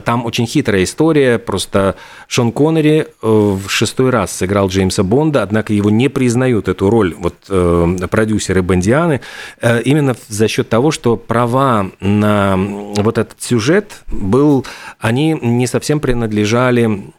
там 0.04 0.26
очень 0.26 0.46
хитрая 0.46 0.82
история. 0.82 1.38
Просто 1.38 1.94
Шон 2.26 2.52
Коннери 2.52 3.06
э, 3.06 3.06
в 3.22 3.68
шестой 3.68 4.10
раз 4.10 4.32
сыграл 4.32 4.68
Джеймса 4.68 5.04
Бонда, 5.04 5.42
однако 5.42 5.72
его 5.72 5.90
не 5.90 6.08
признают 6.08 6.68
эту 6.68 6.90
роль 6.90 7.14
вот, 7.16 7.34
э, 7.48 7.96
продюсеры 8.10 8.62
Бондианы 8.62 9.20
э, 9.60 9.82
именно 9.82 10.16
за 10.28 10.48
счет 10.48 10.68
того, 10.68 10.90
что 10.90 11.16
права 11.16 11.90
на 12.00 12.56
вот 12.56 13.18
этот 13.18 13.40
сюжет 13.40 14.02
был, 14.08 14.66
они 14.98 15.38
не 15.40 15.66
совсем 15.68 16.00
принадлежали 16.00 17.12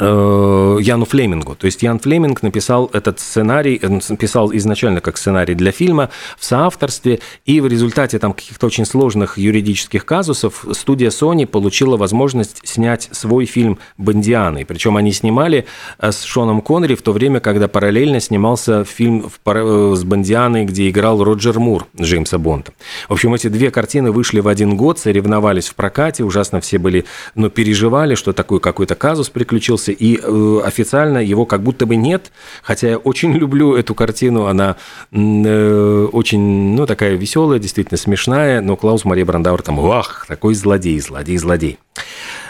Яну 0.00 1.04
Флемингу. 1.04 1.54
То 1.54 1.66
есть 1.66 1.82
Ян 1.82 1.98
Флеминг 1.98 2.42
написал 2.42 2.90
этот 2.92 3.20
сценарий, 3.20 3.80
написал 4.08 4.52
изначально 4.54 5.00
как 5.00 5.16
сценарий 5.16 5.54
для 5.54 5.72
фильма 5.72 6.10
в 6.38 6.44
соавторстве, 6.44 7.20
и 7.44 7.60
в 7.60 7.66
результате 7.66 8.18
там 8.18 8.32
каких-то 8.32 8.66
очень 8.66 8.84
сложных 8.84 9.38
юридических 9.38 10.04
казусов 10.04 10.64
студия 10.72 11.10
Sony 11.10 11.46
получила 11.46 11.96
возможность 11.96 12.60
снять 12.64 13.08
свой 13.12 13.46
фильм 13.46 13.78
«Бондианы». 13.98 14.64
Причем 14.64 14.96
они 14.96 15.12
снимали 15.12 15.66
э, 15.98 16.12
с 16.12 16.22
Шоном 16.22 16.60
Коннери 16.60 16.94
в 16.94 17.02
то 17.02 17.12
время, 17.12 17.40
когда 17.40 17.68
параллельно 17.68 18.20
снимался 18.20 18.84
фильм 18.84 19.30
э, 19.44 19.94
с 19.96 20.04
Бондианой, 20.04 20.64
где 20.64 20.88
играл 20.88 21.22
Роджер 21.22 21.58
Мур 21.58 21.86
Джеймса 22.00 22.38
Бонда. 22.38 22.72
В 23.08 23.12
общем, 23.12 23.34
эти 23.34 23.48
две 23.48 23.70
картины 23.70 24.10
вышли 24.12 24.40
в 24.40 24.48
один 24.48 24.76
год, 24.76 24.98
соревновались 24.98 25.68
в 25.68 25.74
прокате, 25.74 26.24
ужасно 26.24 26.60
все 26.60 26.78
были, 26.78 27.04
ну, 27.34 27.50
переживали, 27.50 28.14
что 28.14 28.32
такой 28.32 28.60
какой-то 28.60 28.94
казус 28.94 29.30
приключился, 29.30 29.85
появился, 29.86 29.92
и 29.92 30.18
э, 30.22 30.60
официально 30.66 31.18
его 31.18 31.46
как 31.46 31.62
будто 31.62 31.86
бы 31.86 31.96
нет, 31.96 32.32
хотя 32.62 32.88
я 32.88 32.98
очень 32.98 33.32
люблю 33.36 33.74
эту 33.74 33.94
картину, 33.94 34.46
она 34.46 34.76
э, 35.12 36.08
очень, 36.12 36.74
ну, 36.74 36.86
такая 36.86 37.16
веселая, 37.16 37.58
действительно 37.58 37.98
смешная, 37.98 38.60
но 38.60 38.76
Клаус 38.76 39.04
Мария 39.04 39.24
Брандауэр 39.24 39.62
там, 39.62 39.76
вах, 39.76 40.26
такой 40.28 40.54
злодей, 40.54 41.00
злодей, 41.00 41.36
злодей. 41.38 41.78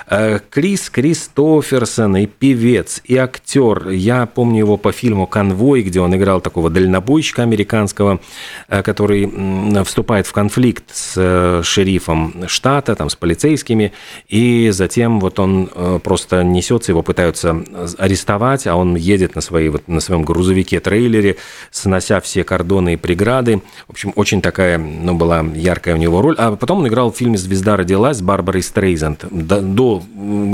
Э, 0.08 0.38
Крис 0.50 0.88
Кристоферсон 0.88 2.16
и 2.16 2.26
певец, 2.26 3.00
и 3.04 3.16
актер. 3.16 3.88
Я 3.88 4.26
помню 4.26 4.58
его 4.58 4.76
по 4.76 4.92
фильму 4.92 5.26
«Конвой», 5.26 5.82
где 5.82 6.00
он 6.00 6.14
играл 6.14 6.40
такого 6.40 6.70
дальнобойщика 6.70 7.42
американского, 7.42 8.20
э, 8.68 8.82
который 8.82 9.84
вступает 9.84 10.26
в 10.26 10.32
конфликт 10.32 10.84
с 10.92 11.14
э, 11.16 11.62
шерифом 11.64 12.44
штата, 12.46 12.94
там, 12.94 13.10
с 13.10 13.16
полицейскими, 13.16 13.92
и 14.28 14.70
затем 14.70 15.18
вот 15.18 15.38
он 15.40 15.68
просто 16.02 16.44
несется, 16.44 16.92
его 16.92 17.02
пытаются 17.02 17.64
арестовать, 17.98 18.66
а 18.66 18.76
он 18.76 18.94
едет 18.94 19.34
на, 19.34 19.40
своей, 19.40 19.68
вот, 19.68 19.88
на 19.88 20.00
своем 20.00 20.22
грузовике-трейлере, 20.22 21.36
снося 21.70 22.20
все 22.20 22.44
кордоны 22.44 22.94
и 22.94 22.96
преграды. 22.96 23.62
В 23.88 23.92
общем, 23.92 24.12
очень 24.14 24.40
такая, 24.40 24.78
ну, 24.78 25.14
была 25.14 25.40
яркая 25.40 25.94
у 25.94 25.98
него 25.98 26.22
роль. 26.22 26.36
А 26.38 26.54
потом 26.54 26.80
он 26.80 26.88
играл 26.88 27.12
в 27.12 27.16
фильме 27.16 27.38
«Звезда 27.38 27.76
родилась» 27.76 28.18
с 28.18 28.22
Барбарой 28.22 28.62
Стрейзенд 28.62 29.24
до 29.30 29.95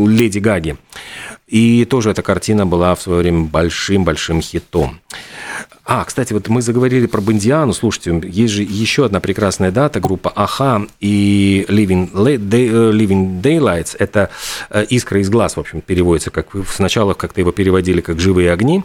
Леди 0.07 0.39
Гаги. 0.39 0.77
И 1.47 1.85
тоже 1.85 2.11
эта 2.11 2.23
картина 2.23 2.67
была 2.67 2.95
в 2.95 3.03
свое 3.03 3.21
время 3.21 3.45
большим-большим 3.45 4.41
хитом. 4.41 5.01
А, 5.85 6.05
кстати, 6.05 6.33
вот 6.33 6.49
мы 6.49 6.63
заговорили 6.63 7.07
про 7.07 7.21
Бондиану. 7.21 7.73
Слушайте, 7.73 8.21
есть 8.29 8.53
же 8.53 8.63
еще 8.63 9.05
одна 9.05 9.21
прекрасная 9.21 9.71
дата, 9.71 10.01
группа 10.01 10.33
Аха 10.35 10.87
и 11.01 11.67
Living, 11.69 12.11
э, 12.15 12.93
Living 12.93 13.43
Daylights. 13.43 13.97
Это 13.99 14.31
э, 14.71 14.85
«Искра 14.91 15.21
из 15.21 15.29
глаз», 15.29 15.57
в 15.57 15.61
общем, 15.61 15.81
переводится, 15.81 16.31
как 16.31 16.49
сначала 16.69 17.15
как-то 17.15 17.41
его 17.41 17.53
переводили 17.53 18.01
как 18.01 18.21
«Живые 18.21 18.53
огни». 18.53 18.85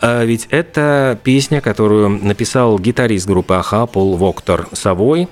А 0.00 0.24
ведь 0.24 0.46
это 0.50 1.18
песня, 1.24 1.60
которую 1.60 2.08
написал 2.08 2.78
гитарист 2.78 3.26
группы 3.26 3.54
Аха 3.54 3.86
Пол 3.86 4.16
Воктор 4.16 4.68
Савой. 4.72 5.28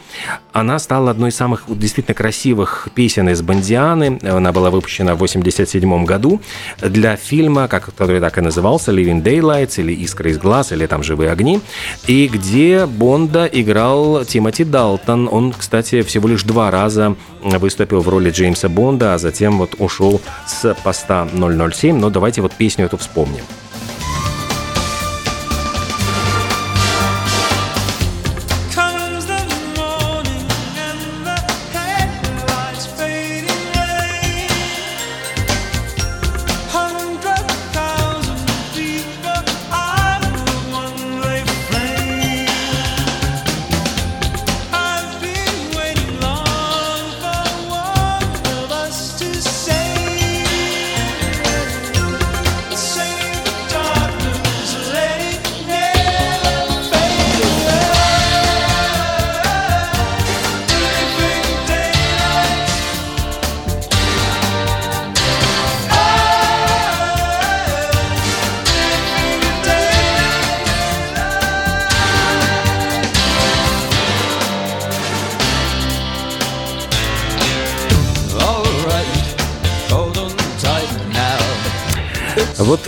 Она 0.53 0.79
стала 0.79 1.11
одной 1.13 1.31
из 1.31 1.37
самых 1.37 1.65
действительно 1.69 2.15
красивых 2.15 2.89
песен 2.95 3.29
из 3.29 3.43
Бондианы. 3.43 4.19
Она 4.23 4.53
была 4.53 4.71
выпущена 4.71 5.13
в 5.13 5.23
1987 5.23 6.05
году 6.05 6.41
для 6.81 7.17
фильма, 7.17 7.69
который 7.69 8.21
так 8.21 8.39
и 8.39 8.41
назывался, 8.41 8.91
«Living 8.91 9.23
Daylights» 9.23 9.81
или 9.81 9.93
«Искра 9.93 10.31
из 10.31 10.39
глаз», 10.39 10.73
или 10.73 10.86
там 10.89 10.97
там 10.97 11.03
«Живые 11.03 11.31
огни», 11.31 11.61
и 12.07 12.27
где 12.27 12.87
Бонда 12.87 13.45
играл 13.45 14.25
Тимоти 14.25 14.65
Далтон. 14.65 15.29
Он, 15.31 15.53
кстати, 15.53 16.01
всего 16.01 16.27
лишь 16.27 16.43
два 16.43 16.71
раза 16.71 17.17
выступил 17.43 18.01
в 18.01 18.09
роли 18.09 18.31
Джеймса 18.31 18.71
Бонда, 18.71 19.13
а 19.13 19.19
затем 19.19 19.59
вот 19.59 19.75
ушел 19.79 20.23
с 20.47 20.75
поста 20.83 21.29
007. 21.35 21.99
Но 21.99 22.09
давайте 22.09 22.41
вот 22.41 22.53
песню 22.55 22.87
эту 22.87 22.97
вспомним. 22.97 23.45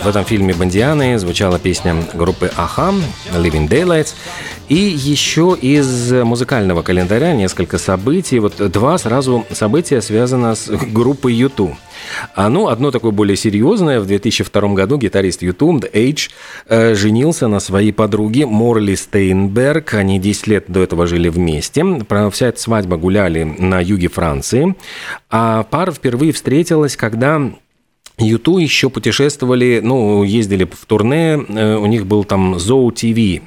Этом 0.09 0.25
фильме 0.25 0.53
«Бондианы» 0.53 1.17
звучала 1.19 1.59
песня 1.59 1.95
группы 2.13 2.51
«Аха» 2.57 2.93
«Living 3.33 3.69
Daylights». 3.69 4.15
И 4.67 4.75
еще 4.75 5.57
из 5.59 6.11
музыкального 6.11 6.83
календаря 6.83 7.33
несколько 7.33 7.77
событий. 7.77 8.39
Вот 8.39 8.55
два 8.71 8.97
сразу 8.97 9.45
события 9.51 10.01
связаны 10.01 10.55
с 10.55 10.69
группой 10.69 11.33
YouTube. 11.33 11.73
А, 12.35 12.49
ну, 12.49 12.67
одно 12.67 12.91
такое 12.91 13.11
более 13.11 13.35
серьезное. 13.35 13.99
В 13.99 14.05
2002 14.05 14.73
году 14.73 14.97
гитарист 14.97 15.41
YouTube 15.41 15.83
The 15.83 15.91
Age 15.91 16.29
э, 16.67 16.95
женился 16.95 17.47
на 17.47 17.59
своей 17.59 17.91
подруге 17.91 18.45
Морли 18.45 18.95
Стейнберг. 18.95 19.95
Они 19.95 20.19
10 20.19 20.47
лет 20.47 20.65
до 20.67 20.83
этого 20.83 21.07
жили 21.07 21.29
вместе. 21.29 21.83
Вся 22.31 22.47
эта 22.47 22.59
свадьба 22.59 22.97
гуляли 22.97 23.43
на 23.43 23.81
юге 23.81 24.07
Франции. 24.07 24.75
А 25.29 25.63
пара 25.63 25.91
впервые 25.91 26.31
встретилась, 26.31 26.95
когда 26.95 27.41
Юту 28.19 28.57
еще 28.57 28.89
путешествовали, 28.89 29.81
ну, 29.83 30.23
ездили 30.23 30.65
в 30.65 30.85
турне, 30.85 31.39
э, 31.47 31.75
у 31.75 31.85
них 31.85 32.05
был 32.05 32.23
там 32.23 32.59
ТВ, 32.91 33.41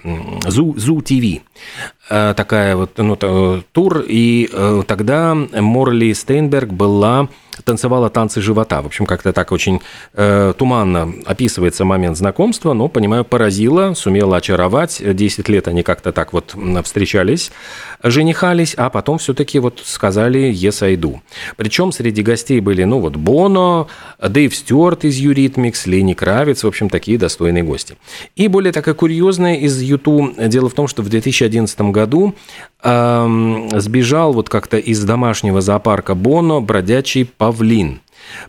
Зу, 0.46 0.74
Зу 0.78 1.00
ТВ, 1.02 1.42
э, 2.10 2.34
такая 2.36 2.76
вот, 2.76 2.96
ну, 2.96 3.16
тур, 3.72 4.04
и 4.08 4.48
э, 4.52 4.82
тогда 4.86 5.34
Морли 5.34 6.12
Стейнберг 6.12 6.72
была 6.72 7.28
танцевала 7.64 8.10
танцы 8.10 8.40
живота. 8.40 8.82
В 8.82 8.86
общем, 8.86 9.06
как-то 9.06 9.32
так 9.32 9.52
очень 9.52 9.80
э, 10.14 10.54
туманно 10.56 11.12
описывается 11.24 11.84
момент 11.84 12.16
знакомства, 12.16 12.72
но, 12.72 12.88
понимаю, 12.88 13.24
поразила, 13.24 13.94
сумела 13.94 14.38
очаровать. 14.38 15.02
Десять 15.14 15.48
лет 15.48 15.68
они 15.68 15.82
как-то 15.82 16.12
так 16.12 16.32
вот 16.32 16.54
встречались, 16.84 17.52
женихались, 18.02 18.74
а 18.76 18.90
потом 18.90 19.18
все-таки 19.18 19.58
вот 19.58 19.80
сказали 19.84 20.52
«Yes, 20.52 20.84
I 20.84 20.96
do». 20.96 21.20
Причем 21.56 21.92
среди 21.92 22.22
гостей 22.22 22.60
были, 22.60 22.84
ну 22.84 23.00
вот, 23.00 23.16
Боно, 23.16 23.86
Дэйв 24.20 24.54
Стюарт 24.54 25.04
из 25.04 25.16
Eurythmics, 25.16 25.86
Лени 25.86 26.14
Кравец, 26.14 26.64
в 26.64 26.66
общем, 26.66 26.88
такие 26.88 27.18
достойные 27.18 27.62
гости. 27.62 27.96
И 28.36 28.48
более 28.48 28.72
такая 28.72 28.94
курьезная 28.94 29.56
из 29.56 29.80
U2. 29.80 30.34
Дело 30.38 30.68
в 30.68 30.74
том, 30.74 30.88
что 30.88 31.02
в 31.02 31.08
2011 31.08 31.80
году 31.92 32.34
э, 32.82 33.68
сбежал 33.74 34.32
вот 34.32 34.48
как-то 34.48 34.78
из 34.78 35.02
домашнего 35.04 35.60
зоопарка 35.60 36.14
Боно 36.14 36.60
бродячий 36.60 37.24
павлин. 37.42 38.00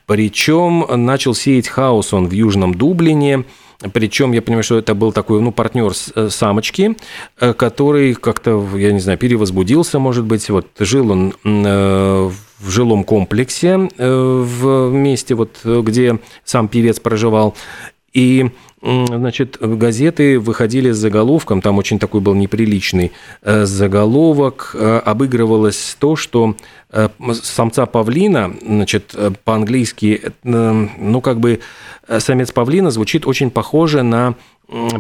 Причем 0.06 0.86
начал 1.04 1.34
сеять 1.34 1.68
хаос 1.68 2.14
он 2.14 2.28
в 2.28 2.32
Южном 2.32 2.76
Дублине, 2.76 3.44
причем 3.92 4.34
я 4.34 4.42
понимаю, 4.44 4.64
что 4.64 4.78
это 4.78 4.94
был 4.94 5.12
такой, 5.12 5.42
ну, 5.42 5.52
партнер 5.52 5.92
э, 6.16 6.30
самочки, 6.30 6.96
э, 7.40 7.54
который 7.54 8.14
как-то, 8.14 8.64
я 8.78 8.92
не 8.92 9.00
знаю, 9.00 9.18
перевозбудился, 9.18 9.98
может 9.98 10.26
быть. 10.26 10.48
Вот 10.52 10.68
жил 10.78 11.10
он 11.10 11.34
э, 11.44 12.30
в 12.60 12.70
жилом 12.70 13.04
комплексе 13.04 13.90
в 13.98 14.92
месте, 14.92 15.34
вот, 15.34 15.58
где 15.66 16.20
сам 16.46 16.68
певец 16.68 17.00
проживал. 17.00 17.56
И 18.14 18.52
Значит, 18.86 19.58
газеты 19.62 20.38
выходили 20.40 20.92
с 20.92 20.98
заголовком, 20.98 21.62
там 21.62 21.78
очень 21.78 22.00
такой 22.00 22.20
был 22.20 22.34
неприличный 22.34 23.14
э, 23.42 23.64
заголовок, 23.64 24.76
э, 24.78 25.02
обыгрывалось 25.06 25.96
то, 25.98 26.18
что 26.18 26.58
э, 26.92 27.08
самца 27.32 27.86
павлина, 27.86 28.54
значит, 28.62 29.16
по-английски, 29.46 30.34
ну, 30.44 31.22
как 31.22 31.40
бы 31.40 31.62
самец 32.20 32.52
павлина 32.52 32.92
звучит 32.92 33.26
очень 33.26 33.52
похоже 33.52 34.04
на 34.04 34.36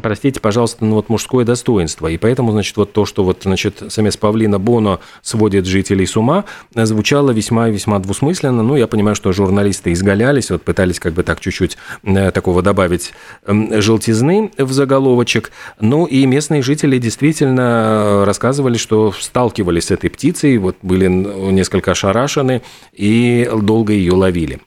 простите, 0.01 0.39
пожалуйста, 0.39 0.85
ну 0.85 0.95
вот 0.95 1.09
мужское 1.09 1.45
достоинство. 1.45 2.07
И 2.07 2.17
поэтому, 2.17 2.51
значит, 2.51 2.77
вот 2.77 2.93
то, 2.93 3.05
что 3.05 3.23
вот, 3.23 3.41
значит, 3.43 3.83
самец 3.89 4.17
павлина 4.17 4.59
Боно 4.59 4.99
сводит 5.21 5.65
жителей 5.65 6.05
с 6.05 6.15
ума, 6.17 6.45
звучало 6.73 7.31
весьма 7.31 7.69
весьма 7.69 7.99
двусмысленно. 7.99 8.63
Ну, 8.63 8.75
я 8.75 8.87
понимаю, 8.87 9.15
что 9.15 9.31
журналисты 9.31 9.91
изгалялись, 9.93 10.51
вот 10.51 10.63
пытались 10.63 10.99
как 10.99 11.13
бы 11.13 11.23
так 11.23 11.39
чуть-чуть 11.39 11.77
э, 12.03 12.31
такого 12.31 12.61
добавить 12.61 13.13
желтизны 13.45 14.51
в 14.57 14.71
заголовочек. 14.71 15.51
Ну, 15.79 16.05
и 16.05 16.25
местные 16.25 16.61
жители 16.61 16.97
действительно 16.97 18.23
рассказывали, 18.25 18.77
что 18.77 19.11
сталкивались 19.11 19.85
с 19.85 19.91
этой 19.91 20.09
птицей, 20.09 20.57
вот 20.57 20.77
были 20.81 21.07
несколько 21.07 21.91
ошарашены 21.91 22.61
и 22.93 23.49
долго 23.61 23.93
ее 23.93 24.13
ловили. 24.13 24.59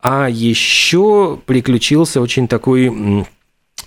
А 0.00 0.28
еще 0.28 1.38
приключился 1.46 2.20
очень 2.20 2.48
такой 2.48 3.24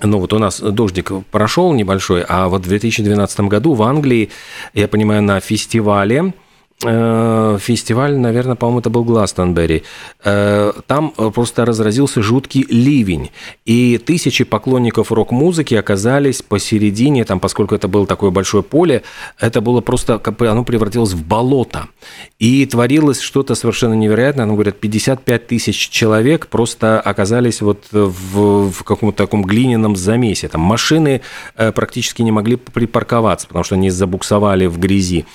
ну 0.02 0.20
вот 0.20 0.34
у 0.34 0.40
нас 0.40 0.60
дождик 0.60 1.12
прошел 1.32 1.74
небольшой, 1.74 2.24
а 2.28 2.48
вот 2.48 2.66
в 2.66 2.68
2012 2.68 3.40
году 3.42 3.74
в 3.74 3.84
Англии, 3.84 4.30
я 4.74 4.88
понимаю, 4.88 5.22
на 5.22 5.40
фестивале 5.40 6.34
фестиваль, 6.82 8.18
наверное, 8.18 8.56
по-моему, 8.56 8.80
это 8.80 8.90
был 8.90 9.06
Гластонберри. 9.06 9.84
Э, 10.26 10.74
там 10.88 11.12
просто 11.12 11.64
разразился 11.64 12.22
жуткий 12.22 12.66
ливень, 12.70 13.32
и 13.66 13.98
тысячи 13.98 14.44
поклонников 14.44 15.12
рок-музыки 15.12 15.74
оказались 15.74 16.42
посередине, 16.42 17.24
там, 17.24 17.40
поскольку 17.40 17.76
это 17.76 17.88
было 17.88 18.06
такое 18.06 18.30
большое 18.30 18.62
поле, 18.62 19.04
это 19.40 19.62
было 19.62 19.80
просто, 19.80 20.22
оно 20.40 20.64
превратилось 20.66 21.14
в 21.14 21.26
болото. 21.26 21.88
И 22.40 22.66
творилось 22.66 23.22
что-то 23.22 23.56
совершенно 23.56 23.94
невероятное. 23.94 24.44
Оно 24.44 24.56
говорят, 24.56 24.78
55 24.80 25.48
тысяч 25.48 25.90
человек 25.90 26.48
просто 26.48 27.00
оказались 27.00 27.62
вот 27.62 27.86
в, 27.92 28.70
в 28.70 28.84
каком-то 28.84 29.18
таком 29.18 29.44
глиняном 29.44 29.96
замесе. 29.96 30.50
Там 30.50 30.62
машины 30.62 31.22
э, 31.56 31.72
практически 31.72 32.22
не 32.22 32.32
могли 32.32 32.58
припарковаться, 32.58 33.48
потому 33.48 33.64
что 33.64 33.76
они 33.76 33.90
забуксовали 33.90 34.66
в 34.66 34.78
грязи. 34.78 35.26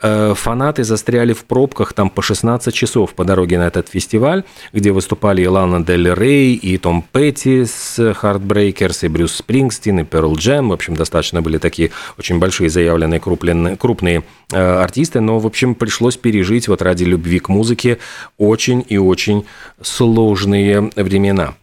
Фанаты 0.00 0.84
застряли 0.90 1.32
в 1.32 1.44
пробках 1.44 1.92
там 1.92 2.10
по 2.10 2.20
16 2.20 2.74
часов 2.74 3.14
по 3.14 3.24
дороге 3.24 3.58
на 3.58 3.68
этот 3.68 3.88
фестиваль, 3.88 4.42
где 4.72 4.90
выступали 4.90 5.42
и 5.42 5.46
Лана 5.46 5.84
Дель 5.84 6.12
Рей, 6.12 6.54
и 6.54 6.78
Том 6.78 7.04
Петти 7.12 7.64
с 7.64 7.98
Heartbreakers, 7.98 9.06
и 9.06 9.08
Брюс 9.08 9.34
Спрингстин, 9.34 10.00
и 10.00 10.02
Pearl 10.02 10.34
Jam. 10.34 10.68
В 10.68 10.72
общем, 10.72 10.96
достаточно 10.96 11.42
были 11.42 11.58
такие 11.58 11.92
очень 12.18 12.40
большие 12.40 12.68
заявленные 12.68 13.20
крупные, 13.20 13.76
крупные 13.76 14.24
э, 14.52 14.56
артисты, 14.58 15.20
но, 15.20 15.38
в 15.38 15.46
общем, 15.46 15.74
пришлось 15.76 16.16
пережить 16.16 16.66
вот 16.66 16.82
ради 16.82 17.04
любви 17.04 17.38
к 17.38 17.48
музыке 17.48 17.98
очень 18.36 18.84
и 18.88 18.98
очень 18.98 19.44
сложные 19.80 20.90
времена. 20.96 21.54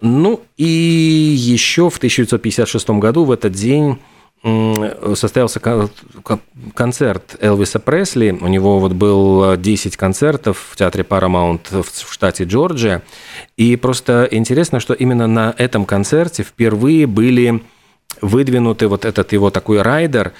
Ну 0.00 0.42
и 0.56 0.64
еще 0.64 1.88
в 1.88 1.98
1956 1.98 2.90
году 2.90 3.24
в 3.24 3.30
этот 3.30 3.52
день 3.52 3.98
состоялся 4.42 5.60
концерт 6.74 7.36
Элвиса 7.40 7.80
Пресли. 7.80 8.30
У 8.30 8.46
него 8.46 8.78
вот 8.78 8.92
был 8.92 9.56
10 9.56 9.96
концертов 9.96 10.68
в 10.70 10.76
театре 10.76 11.04
Paramount 11.08 11.82
в 11.82 12.12
штате 12.12 12.44
Джорджия. 12.44 13.02
И 13.56 13.76
просто 13.76 14.28
интересно, 14.30 14.78
что 14.78 14.94
именно 14.94 15.26
на 15.26 15.54
этом 15.58 15.84
концерте 15.84 16.42
впервые 16.42 17.06
были 17.06 17.62
выдвинутый 18.20 18.88
вот 18.88 19.04
этот 19.04 19.32
его 19.32 19.50
такой 19.50 19.82
райдер, 19.82 20.32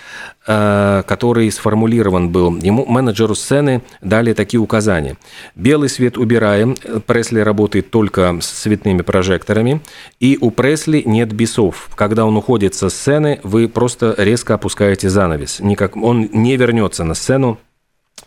э, 0.47 1.03
который 1.07 1.51
сформулирован 1.51 2.31
был. 2.31 2.57
Ему, 2.57 2.87
менеджеру 2.87 3.35
сцены, 3.35 3.83
дали 4.01 4.33
такие 4.33 4.61
указания. 4.61 5.17
Белый 5.55 5.89
свет 5.89 6.19
убираем, 6.19 6.77
Пресли 7.07 7.41
работает 7.41 7.91
только 7.91 8.39
с 8.41 8.47
цветными 8.47 9.03
прожекторами, 9.03 9.81
и 10.21 10.39
у 10.41 10.51
Пресли 10.51 11.03
нет 11.05 11.33
бисов. 11.33 11.91
Когда 11.95 12.25
он 12.25 12.37
уходит 12.37 12.75
со 12.75 12.89
сцены, 12.89 13.41
вы 13.43 13.69
просто 13.69 14.15
резко 14.19 14.55
опускаете 14.55 15.09
занавес. 15.09 15.61
Никак, 15.61 15.97
он 15.97 16.29
не 16.33 16.57
вернется 16.57 17.05
на 17.05 17.15
сцену, 17.15 17.59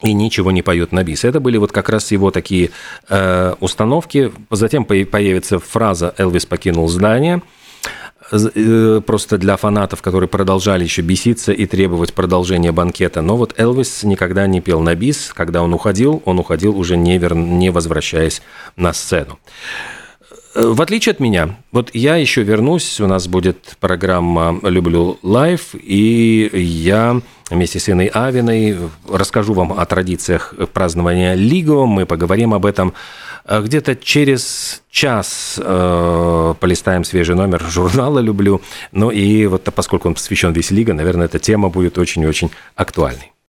и 0.01 0.13
ничего 0.13 0.51
не 0.51 0.61
поет 0.61 0.91
на 0.91 1.03
бис. 1.03 1.25
Это 1.25 1.39
были 1.39 1.57
вот 1.57 1.71
как 1.71 1.89
раз 1.89 2.11
его 2.11 2.31
такие 2.31 2.71
э, 3.09 3.55
установки. 3.59 4.31
Затем 4.49 4.85
появится 4.85 5.59
фраза 5.59 6.13
«Элвис 6.17 6.45
покинул 6.45 6.87
здание», 6.87 7.41
просто 8.29 9.37
для 9.37 9.57
фанатов, 9.57 10.01
которые 10.01 10.27
продолжали 10.27 10.83
еще 10.83 11.01
беситься 11.01 11.51
и 11.51 11.65
требовать 11.65 12.13
продолжения 12.13 12.71
банкета. 12.71 13.21
Но 13.21 13.37
вот 13.37 13.53
Элвис 13.57 14.03
никогда 14.03 14.47
не 14.47 14.61
пел 14.61 14.81
на 14.81 14.95
бис. 14.95 15.31
Когда 15.33 15.63
он 15.63 15.73
уходил, 15.73 16.21
он 16.25 16.39
уходил 16.39 16.77
уже 16.77 16.97
не, 16.97 17.17
вер... 17.17 17.35
не 17.35 17.69
возвращаясь 17.71 18.41
на 18.75 18.93
сцену. 18.93 19.39
Э, 20.55 20.67
в 20.67 20.81
отличие 20.81 21.11
от 21.11 21.19
меня, 21.19 21.57
вот 21.71 21.91
я 21.93 22.15
еще 22.15 22.43
вернусь, 22.43 22.99
у 22.99 23.07
нас 23.07 23.27
будет 23.27 23.77
программа 23.79 24.59
«Люблю 24.63 25.17
лайф», 25.21 25.73
и 25.73 26.49
я 26.53 27.21
вместе 27.49 27.79
с 27.79 27.89
Инной 27.89 28.11
Авиной 28.13 28.77
расскажу 29.07 29.53
вам 29.53 29.73
о 29.73 29.85
традициях 29.85 30.53
празднования 30.73 31.35
Лиго, 31.35 31.85
мы 31.85 32.05
поговорим 32.05 32.53
об 32.53 32.65
этом. 32.65 32.93
Э, 33.49 33.61
где-то 33.61 33.95
через 33.95 34.83
час 34.91 35.59
э, 35.61 36.53
полистаем 36.59 37.03
свежий 37.03 37.35
номер 37.35 37.63
журнала 37.67 38.19
«Люблю», 38.19 38.61
ну 38.91 39.09
и 39.09 39.47
вот 39.47 39.63
поскольку 39.73 40.07
он 40.07 40.13
посвящен 40.13 40.53
весь 40.53 40.69
Лига, 40.69 40.93
наверное, 40.93 41.25
эта 41.25 41.39
тема 41.39 41.69
будет 41.69 41.97
очень-очень 41.97 42.51
актуальной. 42.75 43.31